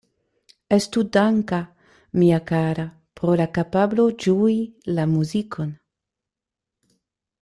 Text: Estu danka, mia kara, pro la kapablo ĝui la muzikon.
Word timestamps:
Estu 0.77 1.01
danka, 1.17 1.59
mia 2.21 2.39
kara, 2.51 2.85
pro 3.19 3.35
la 3.43 3.47
kapablo 3.59 4.07
ĝui 4.25 4.57
la 5.01 5.07
muzikon. 5.13 5.71